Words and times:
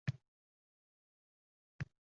Hali 0.03 0.07
eshitmadingizmi 0.09 2.07